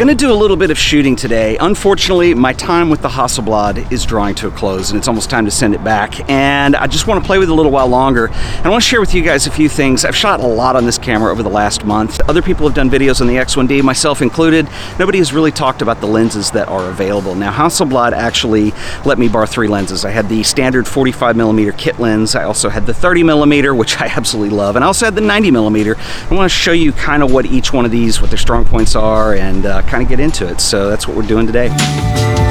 Gonna 0.00 0.14
do 0.14 0.32
a 0.32 0.34
little 0.34 0.56
bit 0.56 0.70
of 0.70 0.78
shooting 0.78 1.14
today. 1.14 1.58
Unfortunately, 1.58 2.32
my 2.32 2.54
time 2.54 2.88
with 2.88 3.02
the 3.02 3.08
Hasselblad 3.10 3.92
is 3.92 4.06
drawing 4.06 4.34
to 4.36 4.48
a 4.48 4.50
close 4.50 4.88
and 4.88 4.96
it's 4.96 5.08
almost 5.08 5.28
time 5.28 5.44
to 5.44 5.50
send 5.50 5.74
it 5.74 5.84
back. 5.84 6.26
And 6.30 6.74
I 6.74 6.86
just 6.86 7.06
want 7.06 7.22
to 7.22 7.26
play 7.26 7.36
with 7.36 7.50
it 7.50 7.52
a 7.52 7.54
little 7.54 7.70
while 7.70 7.86
longer. 7.86 8.28
And 8.28 8.66
I 8.66 8.70
want 8.70 8.82
to 8.82 8.88
share 8.88 9.00
with 9.00 9.12
you 9.12 9.20
guys 9.20 9.46
a 9.46 9.50
few 9.50 9.68
things. 9.68 10.06
I've 10.06 10.16
shot 10.16 10.40
a 10.40 10.46
lot 10.46 10.74
on 10.74 10.86
this 10.86 10.96
camera 10.96 11.30
over 11.30 11.42
the 11.42 11.50
last 11.50 11.84
month. 11.84 12.18
Other 12.30 12.40
people 12.40 12.66
have 12.66 12.74
done 12.74 12.88
videos 12.88 13.20
on 13.20 13.26
the 13.26 13.34
X1D, 13.34 13.82
myself 13.82 14.22
included. 14.22 14.66
Nobody 14.98 15.18
has 15.18 15.34
really 15.34 15.52
talked 15.52 15.82
about 15.82 16.00
the 16.00 16.06
lenses 16.06 16.50
that 16.52 16.68
are 16.68 16.88
available. 16.88 17.34
Now, 17.34 17.52
Hasselblad 17.52 18.12
actually 18.12 18.72
let 19.04 19.18
me 19.18 19.28
borrow 19.28 19.44
three 19.44 19.68
lenses. 19.68 20.06
I 20.06 20.12
had 20.12 20.30
the 20.30 20.42
standard 20.44 20.88
45 20.88 21.36
millimeter 21.36 21.72
kit 21.72 21.98
lens. 21.98 22.34
I 22.34 22.44
also 22.44 22.70
had 22.70 22.86
the 22.86 22.94
30 22.94 23.22
millimeter, 23.22 23.74
which 23.74 24.00
I 24.00 24.06
absolutely 24.06 24.56
love. 24.56 24.76
And 24.76 24.82
I 24.82 24.86
also 24.86 25.04
had 25.04 25.14
the 25.14 25.20
90 25.20 25.50
millimeter. 25.50 25.96
I 25.98 26.34
want 26.34 26.50
to 26.50 26.56
show 26.56 26.72
you 26.72 26.92
kind 26.92 27.22
of 27.22 27.30
what 27.30 27.44
each 27.44 27.74
one 27.74 27.84
of 27.84 27.90
these, 27.90 28.22
what 28.22 28.30
their 28.30 28.38
strong 28.38 28.64
points 28.64 28.96
are, 28.96 29.34
and 29.34 29.66
uh, 29.66 29.82
kind 29.90 30.02
of 30.04 30.08
get 30.08 30.20
into 30.20 30.46
it. 30.48 30.60
So 30.60 30.88
that's 30.88 31.08
what 31.08 31.16
we're 31.16 31.26
doing 31.26 31.46
today. 31.46 32.49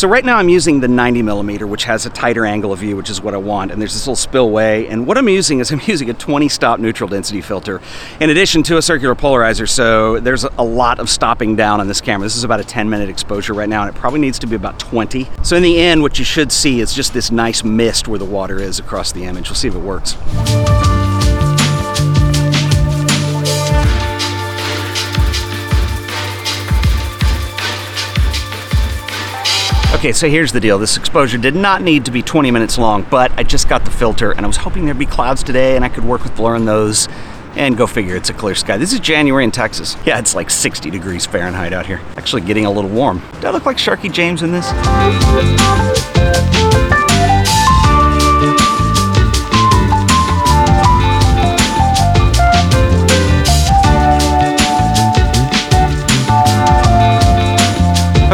So 0.00 0.08
right 0.08 0.24
now 0.24 0.38
I'm 0.38 0.48
using 0.48 0.80
the 0.80 0.88
90 0.88 1.20
millimeter, 1.20 1.66
which 1.66 1.84
has 1.84 2.06
a 2.06 2.08
tighter 2.08 2.46
angle 2.46 2.72
of 2.72 2.78
view, 2.78 2.96
which 2.96 3.10
is 3.10 3.20
what 3.20 3.34
I 3.34 3.36
want. 3.36 3.70
And 3.70 3.78
there's 3.78 3.92
this 3.92 4.06
little 4.06 4.16
spillway. 4.16 4.86
And 4.86 5.06
what 5.06 5.18
I'm 5.18 5.28
using 5.28 5.58
is 5.58 5.70
I'm 5.70 5.80
using 5.86 6.08
a 6.08 6.14
20 6.14 6.48
stop 6.48 6.80
neutral 6.80 7.06
density 7.06 7.42
filter 7.42 7.82
in 8.18 8.30
addition 8.30 8.62
to 8.62 8.78
a 8.78 8.82
circular 8.82 9.14
polarizer. 9.14 9.68
So 9.68 10.18
there's 10.18 10.44
a 10.44 10.64
lot 10.64 11.00
of 11.00 11.10
stopping 11.10 11.54
down 11.54 11.80
on 11.80 11.86
this 11.86 12.00
camera. 12.00 12.24
This 12.24 12.36
is 12.36 12.44
about 12.44 12.60
a 12.60 12.64
10 12.64 12.88
minute 12.88 13.10
exposure 13.10 13.52
right 13.52 13.68
now, 13.68 13.82
and 13.82 13.94
it 13.94 13.98
probably 14.00 14.20
needs 14.20 14.38
to 14.38 14.46
be 14.46 14.56
about 14.56 14.78
20. 14.78 15.28
So 15.42 15.56
in 15.56 15.62
the 15.62 15.78
end, 15.78 16.00
what 16.00 16.18
you 16.18 16.24
should 16.24 16.50
see 16.50 16.80
is 16.80 16.94
just 16.94 17.12
this 17.12 17.30
nice 17.30 17.62
mist 17.62 18.08
where 18.08 18.18
the 18.18 18.24
water 18.24 18.58
is 18.58 18.78
across 18.78 19.12
the 19.12 19.24
image. 19.24 19.50
We'll 19.50 19.56
see 19.56 19.68
if 19.68 19.74
it 19.74 19.80
works. 19.80 20.16
Okay, 30.00 30.12
so 30.12 30.30
here's 30.30 30.50
the 30.50 30.60
deal. 30.60 30.78
This 30.78 30.96
exposure 30.96 31.36
did 31.36 31.54
not 31.54 31.82
need 31.82 32.06
to 32.06 32.10
be 32.10 32.22
20 32.22 32.50
minutes 32.50 32.78
long, 32.78 33.02
but 33.10 33.30
I 33.38 33.42
just 33.42 33.68
got 33.68 33.84
the 33.84 33.90
filter 33.90 34.32
and 34.32 34.46
I 34.46 34.46
was 34.46 34.56
hoping 34.56 34.86
there'd 34.86 34.98
be 34.98 35.04
clouds 35.04 35.42
today 35.42 35.76
and 35.76 35.84
I 35.84 35.90
could 35.90 36.06
work 36.06 36.24
with 36.24 36.34
blurring 36.34 36.64
those 36.64 37.06
and 37.54 37.76
go 37.76 37.86
figure 37.86 38.16
it's 38.16 38.30
a 38.30 38.32
clear 38.32 38.54
sky. 38.54 38.78
This 38.78 38.94
is 38.94 39.00
January 39.00 39.44
in 39.44 39.50
Texas. 39.50 39.98
Yeah, 40.06 40.18
it's 40.18 40.34
like 40.34 40.48
60 40.48 40.88
degrees 40.88 41.26
Fahrenheit 41.26 41.74
out 41.74 41.84
here. 41.84 42.00
Actually 42.16 42.40
getting 42.40 42.64
a 42.64 42.70
little 42.70 42.88
warm. 42.88 43.20
Do 43.42 43.48
I 43.48 43.50
look 43.50 43.66
like 43.66 43.76
Sharky 43.76 44.10
James 44.10 44.42
in 44.42 44.52
this? 44.52 46.19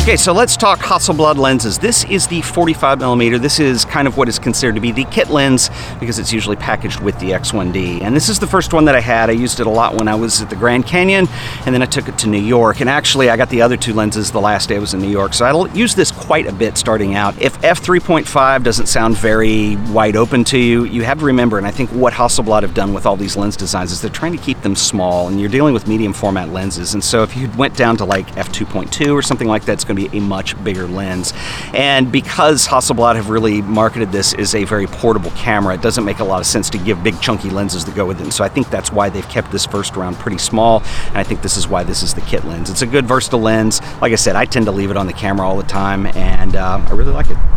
Okay, 0.07 0.17
so 0.17 0.33
let's 0.33 0.57
talk 0.57 0.79
Hasselblad 0.79 1.37
lenses. 1.37 1.81
This 1.81 2.05
is 2.05 2.29
the 2.29 2.41
45 2.41 3.01
millimeter. 3.01 3.41
This 3.41 3.59
is 3.59 3.85
kind 3.85 4.07
of 4.07 4.17
what 4.17 4.29
is 4.29 4.39
considered 4.39 4.77
to 4.77 4.81
be 4.81 4.93
the 4.93 5.03
kit 5.07 5.31
lens 5.31 5.69
because 5.99 6.21
it's 6.21 6.33
usually 6.33 6.55
packaged 6.55 7.01
with 7.01 7.19
the 7.19 7.31
X1D. 7.31 8.03
And 8.03 8.15
this 8.15 8.29
is 8.29 8.39
the 8.39 8.47
first 8.47 8.73
one 8.73 8.85
that 8.85 8.95
I 8.95 9.01
had. 9.01 9.31
I 9.31 9.33
used 9.33 9.59
it 9.59 9.67
a 9.67 9.71
lot 9.71 9.97
when 9.97 10.07
I 10.07 10.15
was 10.15 10.41
at 10.41 10.49
the 10.49 10.55
Grand 10.55 10.87
Canyon, 10.87 11.27
and 11.65 11.75
then 11.75 11.83
I 11.83 11.87
took 11.87 12.07
it 12.07 12.17
to 12.19 12.29
New 12.29 12.39
York. 12.39 12.79
And 12.81 12.89
actually, 12.89 13.31
I 13.31 13.37
got 13.37 13.51
the 13.51 13.63
other 13.63 13.77
two 13.77 13.95
lenses 13.95 14.31
the 14.31 14.41
last 14.41 14.69
day 14.69 14.77
I 14.77 14.79
was 14.79 14.95
in 14.95 15.01
New 15.01 15.11
York, 15.11 15.35
so 15.35 15.45
I'll 15.45 15.67
use 15.77 15.97
this 15.97 16.13
quite 16.13 16.47
a 16.47 16.53
bit 16.53 16.79
starting 16.79 17.17
out. 17.17 17.37
If 17.43 17.61
f3.5 17.63 18.63
doesn't 18.63 18.87
sound 18.87 19.17
very 19.17 19.75
wide 19.91 20.15
open 20.15 20.45
to 20.45 20.57
you, 20.57 20.85
you 20.85 21.03
have 21.03 21.19
to 21.19 21.25
remember, 21.25 21.59
and 21.59 21.67
I 21.67 21.73
think 21.73 21.91
what 21.91 22.13
Hasselblad 22.13 22.63
have 22.63 22.75
done 22.75 22.95
with 22.95 23.07
all 23.07 23.17
these 23.17 23.37
lens 23.37 23.57
designs 23.57 23.91
is 23.91 24.03
they're 24.03 24.11
trying 24.13 24.37
to 24.37 24.43
keep 24.45 24.63
them 24.63 24.77
small, 24.77 25.27
and 25.27 25.41
you're 25.41 25.51
dealing 25.51 25.75
with 25.75 25.89
medium 25.89 26.13
format 26.13 26.51
lenses. 26.51 26.95
And 26.95 27.03
so 27.03 27.25
if 27.25 27.37
you 27.37 27.51
went 27.59 27.77
down 27.77 27.97
to 27.97 28.05
like 28.05 28.29
f2.2 28.37 29.13
or 29.13 29.21
something 29.21 29.49
like 29.49 29.65
that, 29.65 29.73
it's 29.73 29.85
going 29.97 30.09
to 30.09 30.11
be 30.11 30.19
a 30.19 30.21
much 30.21 30.63
bigger 30.63 30.87
lens. 30.87 31.33
And 31.75 32.11
because 32.11 32.67
Hasselblad 32.67 33.17
have 33.17 33.31
really 33.31 33.63
marketed 33.63 34.13
this 34.13 34.35
as 34.35 34.55
a 34.55 34.65
very 34.65 34.87
portable 34.87 35.31
camera, 35.33 35.75
it 35.75 35.83
doesn't 35.83 36.05
make 36.05 36.19
a 36.19 36.25
lot 36.25 36.41
of 36.41 36.47
sense 36.47 36.71
to 36.71 36.79
give 36.79 37.03
big 37.03 37.21
chunky 37.21 37.51
lenses 37.51 37.85
to 37.85 37.91
go 37.91 38.07
with 38.07 38.21
it. 38.21 38.25
And 38.25 38.33
so 38.33 38.45
I 38.45 38.49
think 38.49 38.71
that's 38.71 38.93
why 38.93 39.09
they've 39.09 39.29
kept 39.29 39.51
this 39.51 39.67
first 39.67 39.97
round 39.97 40.17
pretty 40.17 40.39
small. 40.39 40.83
And 41.09 41.19
I 41.19 41.23
think 41.23 41.43
this 41.43 41.57
is 41.57 41.69
why 41.69 41.83
this 41.83 42.03
is 42.03 42.15
the 42.15 42.21
kit 42.23 42.45
lens. 42.45 42.71
It's 42.71 42.83
a 42.83 42.87
good 42.87 43.07
versatile 43.07 43.41
lens. 43.41 43.81
Like 44.01 44.13
I 44.13 44.17
said, 44.17 44.37
I 44.37 44.45
tend 44.45 44.67
to 44.67 44.73
leave 44.73 44.91
it 44.91 44.97
on 44.97 45.07
the 45.07 45.13
camera 45.13 45.47
all 45.47 45.57
the 45.57 45.63
time, 45.63 46.07
and 46.07 46.57
uh, 46.57 46.85
I 46.87 46.91
really 46.93 47.13
like 47.13 47.31
it. 47.31 47.56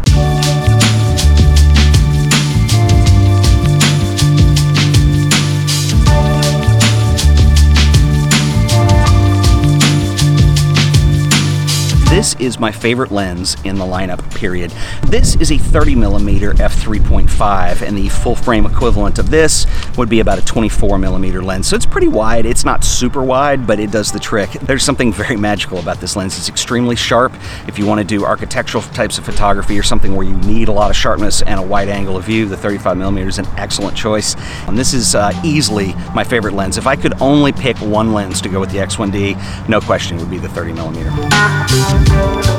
This 12.19 12.35
is 12.35 12.59
my 12.59 12.69
favorite 12.69 13.11
lens 13.11 13.55
in 13.63 13.77
the 13.77 13.85
lineup, 13.85 14.19
period. 14.35 14.71
This 15.03 15.37
is 15.37 15.53
a 15.53 15.57
30 15.57 15.95
millimeter 15.95 16.51
f3.5, 16.51 17.81
and 17.81 17.97
the 17.97 18.09
full 18.09 18.35
frame 18.35 18.65
equivalent 18.65 19.19
of 19.19 19.29
this 19.29 19.65
would 19.97 20.09
be 20.09 20.19
about 20.19 20.37
a 20.37 20.43
24 20.43 20.97
millimeter 20.97 21.41
lens. 21.41 21.69
So 21.69 21.77
it's 21.77 21.85
pretty 21.85 22.09
wide. 22.09 22.45
It's 22.45 22.65
not 22.65 22.83
super 22.83 23.23
wide, 23.23 23.65
but 23.65 23.79
it 23.79 23.89
does 23.91 24.11
the 24.11 24.19
trick. 24.19 24.51
There's 24.51 24.83
something 24.83 25.13
very 25.13 25.37
magical 25.37 25.79
about 25.79 26.01
this 26.01 26.17
lens. 26.17 26.37
It's 26.37 26.49
extremely 26.49 26.97
sharp. 26.97 27.31
If 27.69 27.79
you 27.79 27.85
want 27.85 28.01
to 28.01 28.05
do 28.05 28.25
architectural 28.25 28.83
types 28.83 29.17
of 29.17 29.23
photography 29.23 29.79
or 29.79 29.83
something 29.83 30.13
where 30.13 30.27
you 30.27 30.35
need 30.39 30.67
a 30.67 30.73
lot 30.73 30.89
of 30.89 30.97
sharpness 30.97 31.41
and 31.41 31.57
a 31.57 31.63
wide 31.63 31.87
angle 31.87 32.17
of 32.17 32.25
view, 32.25 32.47
the 32.47 32.57
35 32.57 32.97
millimeter 32.97 33.29
is 33.29 33.39
an 33.39 33.47
excellent 33.55 33.95
choice. 33.95 34.35
And 34.67 34.77
this 34.77 34.93
is 34.93 35.15
uh, 35.15 35.31
easily 35.45 35.93
my 36.13 36.25
favorite 36.25 36.53
lens. 36.53 36.77
If 36.77 36.85
I 36.85 36.97
could 36.97 37.13
only 37.21 37.53
pick 37.53 37.77
one 37.77 38.11
lens 38.11 38.41
to 38.41 38.49
go 38.49 38.59
with 38.59 38.71
the 38.71 38.79
X1D, 38.79 39.69
no 39.69 39.79
question 39.79 40.17
would 40.17 40.29
be 40.29 40.37
the 40.37 40.49
30 40.49 40.73
millimeter. 40.73 42.08
Thank 42.09 42.45
you. 42.47 42.58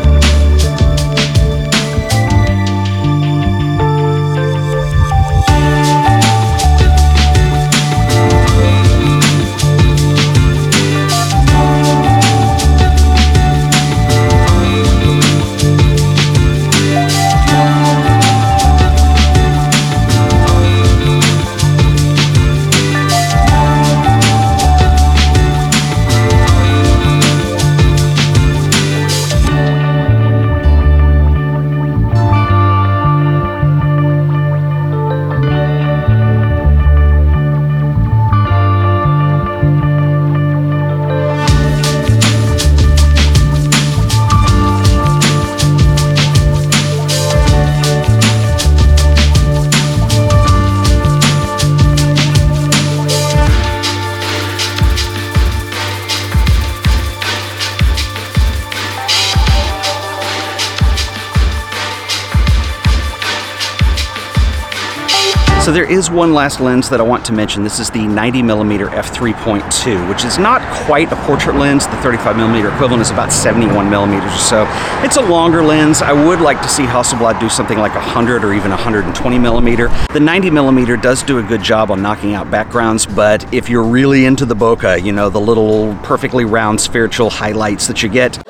So 65.70 65.74
there 65.74 65.88
is 65.88 66.10
one 66.10 66.34
last 66.34 66.58
lens 66.58 66.90
that 66.90 66.98
I 66.98 67.04
want 67.04 67.24
to 67.26 67.32
mention. 67.32 67.62
This 67.62 67.78
is 67.78 67.90
the 67.90 68.04
90 68.04 68.42
millimeter 68.42 68.88
f3.2, 68.88 70.08
which 70.08 70.24
is 70.24 70.36
not 70.36 70.60
quite 70.84 71.12
a 71.12 71.16
portrait 71.24 71.54
lens. 71.54 71.86
The 71.86 71.96
35 71.98 72.36
millimeter 72.36 72.74
equivalent 72.74 73.02
is 73.02 73.12
about 73.12 73.32
71 73.32 73.88
millimeters 73.88 74.34
or 74.34 74.38
so. 74.38 74.66
It's 75.04 75.16
a 75.16 75.20
longer 75.20 75.62
lens. 75.62 76.02
I 76.02 76.12
would 76.12 76.40
like 76.40 76.60
to 76.62 76.68
see 76.68 76.82
Hasselblad 76.82 77.38
do 77.38 77.48
something 77.48 77.78
like 77.78 77.94
100 77.94 78.42
or 78.42 78.52
even 78.52 78.72
120 78.72 79.38
millimeter. 79.38 79.86
The 80.12 80.18
90 80.18 80.50
millimeter 80.50 80.96
does 80.96 81.22
do 81.22 81.38
a 81.38 81.42
good 81.44 81.62
job 81.62 81.92
on 81.92 82.02
knocking 82.02 82.34
out 82.34 82.50
backgrounds, 82.50 83.06
but 83.06 83.54
if 83.54 83.68
you're 83.68 83.84
really 83.84 84.24
into 84.24 84.44
the 84.46 84.56
bokeh, 84.56 85.04
you 85.04 85.12
know, 85.12 85.30
the 85.30 85.40
little 85.40 85.94
perfectly 86.02 86.44
round 86.44 86.80
spherical 86.80 87.30
highlights 87.30 87.86
that 87.86 88.02
you 88.02 88.08
get, 88.08 88.42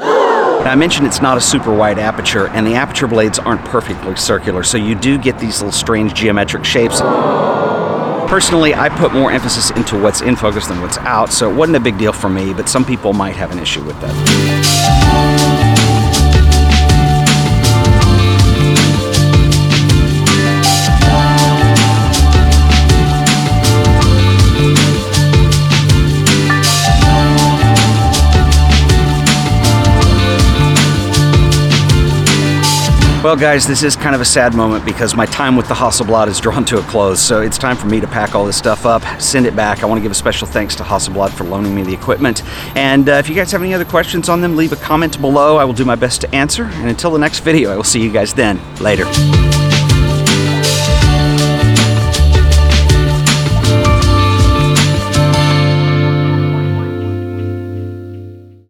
now, 0.65 0.73
I 0.73 0.75
mentioned 0.75 1.07
it's 1.07 1.23
not 1.23 1.39
a 1.39 1.41
super 1.41 1.75
wide 1.75 1.99
aperture, 1.99 2.49
and 2.49 2.67
the 2.67 2.75
aperture 2.75 3.07
blades 3.07 3.39
aren't 3.39 3.65
perfectly 3.65 4.15
circular, 4.17 4.63
so 4.63 4.77
you 4.77 4.95
do 4.95 5.17
get 5.17 5.39
these 5.39 5.63
little 5.63 5.73
strange 5.73 6.13
geometric 6.13 6.67
shapes. 6.67 7.01
Personally, 8.31 8.75
I 8.75 8.91
put 8.91 9.15
more 9.15 9.33
emphasis 9.33 9.71
into 9.71 9.99
what's 9.99 10.21
in 10.21 10.37
focus 10.37 10.67
than 10.67 10.83
what's 10.83 10.99
out, 10.99 11.33
so 11.33 11.51
it 11.51 11.55
wasn't 11.55 11.79
a 11.79 11.81
big 11.81 11.97
deal 11.97 12.13
for 12.13 12.29
me, 12.29 12.53
but 12.53 12.69
some 12.69 12.85
people 12.85 13.15
might 13.15 13.37
have 13.37 13.53
an 13.53 13.59
issue 13.59 13.83
with 13.85 13.99
that. 14.03 16.00
Well, 33.23 33.37
guys, 33.37 33.67
this 33.67 33.83
is 33.83 33.97
kind 33.97 34.15
of 34.15 34.23
a 34.23 34.25
sad 34.25 34.55
moment 34.55 34.83
because 34.87 35.15
my 35.15 35.27
time 35.27 35.55
with 35.55 35.69
the 35.69 35.75
Hasselblad 35.75 36.29
is 36.29 36.41
drawn 36.41 36.65
to 36.65 36.79
a 36.79 36.83
close. 36.85 37.21
So 37.21 37.43
it's 37.43 37.59
time 37.59 37.77
for 37.77 37.87
me 37.87 38.01
to 38.01 38.07
pack 38.07 38.35
all 38.35 38.47
this 38.47 38.57
stuff 38.57 38.87
up, 38.87 39.03
send 39.21 39.45
it 39.45 39.55
back. 39.55 39.83
I 39.83 39.87
want 39.87 39.99
to 39.99 40.03
give 40.03 40.11
a 40.11 40.15
special 40.15 40.47
thanks 40.47 40.75
to 40.77 40.83
Hasselblad 40.83 41.29
for 41.29 41.45
loaning 41.45 41.75
me 41.75 41.83
the 41.83 41.93
equipment. 41.93 42.43
And 42.77 43.11
uh, 43.11 43.13
if 43.13 43.29
you 43.29 43.35
guys 43.35 43.53
have 43.53 43.61
any 43.61 43.75
other 43.75 43.85
questions 43.85 44.31
on 44.31 44.41
them, 44.41 44.57
leave 44.57 44.73
a 44.73 44.77
comment 44.77 45.21
below. 45.21 45.59
I 45.59 45.65
will 45.65 45.75
do 45.75 45.85
my 45.85 45.97
best 45.97 46.23
to 46.23 46.35
answer. 46.35 46.65
And 46.65 46.89
until 46.89 47.11
the 47.11 47.19
next 47.19 47.41
video, 47.41 47.71
I 47.71 47.77
will 47.77 47.85
see 47.85 48.03
you 48.03 48.11
guys 48.11 48.33
then. 48.33 48.59
Later. 48.77 49.05